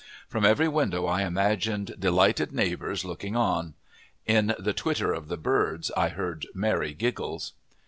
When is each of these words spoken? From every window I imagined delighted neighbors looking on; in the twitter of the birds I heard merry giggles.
From 0.27 0.43
every 0.45 0.67
window 0.67 1.05
I 1.05 1.21
imagined 1.21 1.93
delighted 1.99 2.51
neighbors 2.51 3.05
looking 3.05 3.35
on; 3.35 3.75
in 4.25 4.55
the 4.57 4.73
twitter 4.73 5.13
of 5.13 5.27
the 5.27 5.37
birds 5.37 5.91
I 5.95 6.09
heard 6.09 6.47
merry 6.55 6.95
giggles. 6.95 7.53